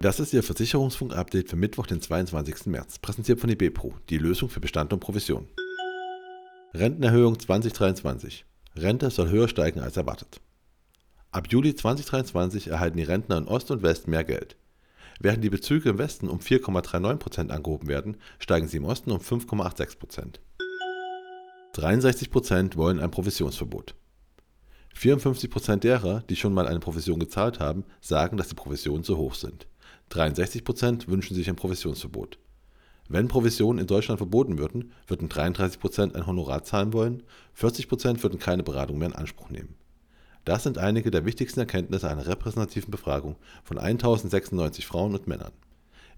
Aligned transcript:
Das 0.00 0.20
ist 0.20 0.34
Ihr 0.34 0.42
Versicherungsfunk-Update 0.42 1.48
für 1.48 1.56
Mittwoch, 1.56 1.86
den 1.86 2.02
22. 2.02 2.66
März, 2.66 2.98
präsentiert 2.98 3.40
von 3.40 3.48
eBepro, 3.48 3.94
die 4.10 4.18
Lösung 4.18 4.50
für 4.50 4.60
Bestand 4.60 4.92
und 4.92 5.00
Provision. 5.00 5.48
Rentenerhöhung 6.74 7.38
2023. 7.38 8.44
Rente 8.76 9.10
soll 9.10 9.30
höher 9.30 9.48
steigen 9.48 9.80
als 9.80 9.96
erwartet. 9.96 10.42
Ab 11.30 11.48
Juli 11.50 11.74
2023 11.74 12.68
erhalten 12.68 12.98
die 12.98 13.04
Rentner 13.04 13.38
in 13.38 13.48
Ost 13.48 13.70
und 13.70 13.82
West 13.82 14.06
mehr 14.06 14.22
Geld. 14.22 14.56
Während 15.18 15.42
die 15.42 15.50
Bezüge 15.50 15.88
im 15.88 15.98
Westen 15.98 16.28
um 16.28 16.40
4,39% 16.40 17.48
angehoben 17.48 17.88
werden, 17.88 18.18
steigen 18.38 18.68
sie 18.68 18.76
im 18.76 18.84
Osten 18.84 19.10
um 19.12 19.20
5,86%. 19.20 20.40
63% 21.74 22.76
wollen 22.76 23.00
ein 23.00 23.10
Provisionsverbot. 23.10 23.94
54% 24.94 25.76
derer, 25.76 26.22
die 26.28 26.36
schon 26.36 26.52
mal 26.52 26.68
eine 26.68 26.80
Provision 26.80 27.18
gezahlt 27.18 27.60
haben, 27.60 27.84
sagen, 28.02 28.36
dass 28.36 28.48
die 28.48 28.54
Provisionen 28.54 29.02
zu 29.02 29.16
hoch 29.16 29.34
sind. 29.34 29.66
63% 30.10 31.08
wünschen 31.08 31.34
sich 31.34 31.48
ein 31.48 31.56
Provisionsverbot. 31.56 32.38
Wenn 33.08 33.28
Provisionen 33.28 33.80
in 33.80 33.86
Deutschland 33.86 34.18
verboten 34.18 34.58
würden, 34.58 34.92
würden 35.06 35.28
33% 35.28 36.14
ein 36.14 36.26
Honorar 36.26 36.64
zahlen 36.64 36.92
wollen, 36.92 37.22
40% 37.58 38.22
würden 38.22 38.38
keine 38.38 38.64
Beratung 38.64 38.98
mehr 38.98 39.08
in 39.08 39.14
Anspruch 39.14 39.50
nehmen. 39.50 39.76
Das 40.44 40.62
sind 40.62 40.78
einige 40.78 41.10
der 41.10 41.24
wichtigsten 41.24 41.60
Erkenntnisse 41.60 42.08
einer 42.08 42.26
repräsentativen 42.26 42.90
Befragung 42.90 43.36
von 43.64 43.78
1096 43.78 44.86
Frauen 44.86 45.14
und 45.14 45.26
Männern. 45.26 45.52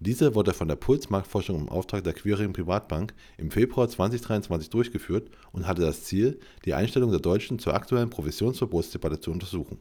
Diese 0.01 0.35
wurde 0.35 0.55
von 0.55 0.69
der 0.69 0.77
Puls-Marktforschung 0.77 1.61
im 1.61 1.69
Auftrag 1.69 2.05
der 2.05 2.13
Quirin 2.13 2.53
Privatbank 2.53 3.15
im 3.37 3.51
Februar 3.51 3.89
2023 3.89 4.71
durchgeführt 4.71 5.29
und 5.51 5.67
hatte 5.67 5.83
das 5.83 6.05
Ziel, 6.05 6.39
die 6.65 6.75
Einstellung 6.75 7.11
der 7.11 7.21
Deutschen 7.21 7.59
zur 7.59 7.75
aktuellen 7.75 8.09
Provisionsverbotsdebatte 8.09 9.19
zu 9.19 9.33
untersuchen. 9.33 9.79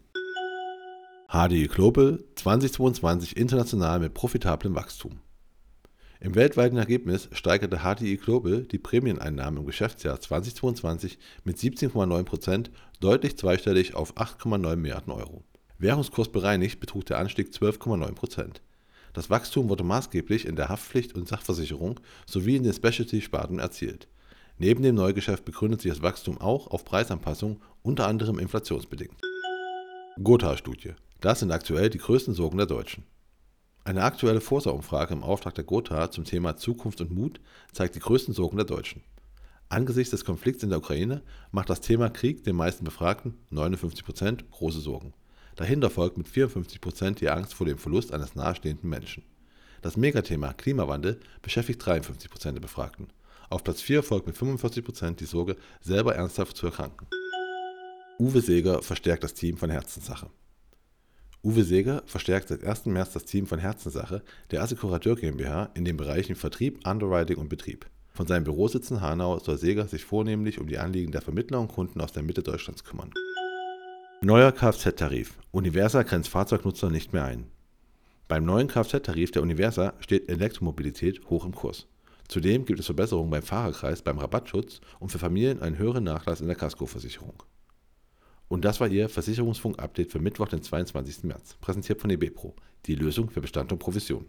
HDI 1.30 1.68
Global 1.68 2.24
2022 2.36 3.36
international 3.36 4.00
mit 4.00 4.14
profitablem 4.14 4.76
Wachstum. 4.76 5.20
Im 6.22 6.36
weltweiten 6.36 6.78
Ergebnis 6.78 7.28
steigerte 7.34 7.80
HDI 7.80 8.16
Global 8.16 8.62
die 8.62 8.78
Prämieneinnahmen 8.78 9.60
im 9.60 9.66
Geschäftsjahr 9.66 10.22
2022 10.22 11.20
mit 11.44 11.58
17,9% 11.58 12.70
deutlich 13.02 13.38
zweistellig 13.38 13.94
auf 13.94 14.16
8,9 14.16 14.78
Milliarden 14.78 15.12
Euro. 15.12 15.44
Währungskursbereinigt 15.80 16.80
betrug 16.80 17.06
der 17.06 17.18
Anstieg 17.18 17.50
12,9%. 17.50 18.62
Das 19.12 19.30
Wachstum 19.30 19.68
wurde 19.68 19.84
maßgeblich 19.84 20.46
in 20.46 20.56
der 20.56 20.70
Haftpflicht 20.70 21.14
und 21.14 21.28
Sachversicherung 21.28 22.00
sowie 22.26 22.56
in 22.56 22.64
den 22.64 22.74
Specialty-Sparten 22.74 23.60
erzielt. 23.60 24.08
Neben 24.60 24.82
dem 24.82 24.96
Neugeschäft 24.96 25.44
begründet 25.44 25.82
sich 25.82 25.92
das 25.92 26.02
Wachstum 26.02 26.40
auch 26.40 26.68
auf 26.68 26.86
Preisanpassung, 26.86 27.60
unter 27.84 28.08
anderem 28.08 28.40
inflationsbedingt. 28.40 29.20
Gotha-Studie. 30.24 30.94
Das 31.20 31.40
sind 31.40 31.52
aktuell 31.52 31.90
die 31.90 31.98
größten 31.98 32.36
Sorgen 32.36 32.58
der 32.58 32.68
Deutschen. 32.68 33.04
Eine 33.84 34.04
aktuelle 34.04 34.42
Forsa-Umfrage 34.42 35.14
im 35.14 35.24
Auftrag 35.24 35.56
der 35.56 35.64
Gotha 35.64 36.12
zum 36.12 36.26
Thema 36.26 36.58
Zukunft 36.58 37.02
und 37.02 37.12
Mut 37.12 37.40
zeigt 37.72 37.96
die 37.96 38.00
größten 38.00 38.34
Sorgen 38.34 38.58
der 38.58 38.66
Deutschen. 38.66 39.02
Angesichts 39.70 40.12
des 40.12 40.26
Konflikts 40.26 40.62
in 40.62 40.70
der 40.70 40.80
Ukraine 40.80 41.24
macht 41.52 41.70
das 41.70 41.82
Thema 41.82 42.10
Krieg 42.10 42.44
den 42.44 42.56
meisten 42.56 42.86
Befragten, 42.86 43.36
59%, 43.52 44.44
große 44.52 44.80
Sorgen. 44.80 45.14
Dahinter 45.56 45.90
folgt 45.90 46.18
mit 46.18 46.28
54 46.28 46.80
Prozent 46.82 47.20
die 47.20 47.30
Angst 47.30 47.56
vor 47.56 47.66
dem 47.66 47.80
Verlust 47.80 48.14
eines 48.14 48.36
nahestehenden 48.36 48.90
Menschen. 48.90 49.24
Das 49.82 49.98
Megathema 49.98 50.54
Klimawandel 50.54 51.20
beschäftigt 51.42 51.84
53 51.84 52.30
Prozent 52.30 52.56
der 52.58 52.62
Befragten. 52.62 53.08
Auf 53.50 53.64
Platz 53.64 53.82
4 53.82 54.04
folgt 54.04 54.28
mit 54.28 54.38
45 54.38 54.84
Prozent 54.84 55.20
die 55.20 55.26
Sorge, 55.26 55.56
selber 55.82 56.16
ernsthaft 56.16 56.56
zu 56.56 56.68
erkranken. 56.68 57.08
Uwe 58.20 58.42
Seeger 58.42 58.84
verstärkt 58.84 59.24
das 59.24 59.34
Team 59.34 59.58
von 59.58 59.70
Herzenssache. 59.70 60.30
Uwe 61.48 61.64
Seeger 61.64 62.04
verstärkt 62.06 62.50
seit 62.50 62.66
1. 62.66 62.88
März 62.88 63.14
das 63.14 63.24
Team 63.24 63.48
von 63.48 63.58
Herzenssache 63.58 64.22
der 64.52 64.62
Assekurateur 64.62 65.16
GmbH 65.16 65.70
in 65.76 65.86
den 65.86 65.96
Bereichen 65.96 66.36
Vertrieb, 66.36 66.86
Underwriting 66.86 67.38
und 67.38 67.48
Betrieb. 67.48 67.86
Von 68.14 68.28
seinem 68.28 68.44
Bürositz 68.44 68.92
in 68.92 69.00
Hanau 69.00 69.40
soll 69.40 69.58
Seeger 69.58 69.88
sich 69.88 70.04
vornehmlich 70.04 70.60
um 70.60 70.68
die 70.68 70.78
Anliegen 70.78 71.14
der 71.14 71.22
Vermittler 71.22 71.62
und 71.62 71.70
Kunden 71.70 72.02
aus 72.02 72.12
der 72.12 72.24
Mitte 72.24 72.44
Deutschlands 72.44 72.84
kümmern. 72.84 73.14
Neuer 74.20 74.52
Kfz-Tarif. 74.52 75.36
Universa 75.52 76.04
grenzt 76.04 76.28
Fahrzeugnutzer 76.28 76.90
nicht 76.90 77.14
mehr 77.14 77.24
ein. 77.24 77.48
Beim 78.28 78.44
neuen 78.44 78.68
Kfz-Tarif 78.68 79.32
der 79.32 79.42
Universa 79.42 79.94
steht 80.02 80.28
Elektromobilität 80.28 81.30
hoch 81.30 81.46
im 81.46 81.56
Kurs. 81.56 81.88
Zudem 82.28 82.66
gibt 82.66 82.82
es 82.82 82.88
Verbesserungen 82.88 83.32
beim 83.32 83.42
Fahrerkreis, 83.42 84.02
beim 84.02 84.20
Rabattschutz 84.20 84.82
und 85.00 85.14
für 85.14 85.20
Familien 85.20 85.62
einen 85.62 85.78
höheren 85.78 86.04
Nachlass 86.04 86.42
in 86.42 86.48
der 86.48 86.58
Kaskoversicherung. 86.58 87.42
Und 88.50 88.64
das 88.64 88.80
war 88.80 88.88
Ihr 88.88 89.10
Versicherungsfunk-Update 89.10 90.12
für 90.12 90.20
Mittwoch, 90.20 90.48
den 90.48 90.62
22. 90.62 91.24
März, 91.24 91.56
präsentiert 91.60 92.00
von 92.00 92.10
eBepro, 92.10 92.56
die 92.86 92.96
Lösung 92.96 93.30
für 93.30 93.42
Bestand 93.42 93.72
und 93.72 93.80
Provision. 93.80 94.26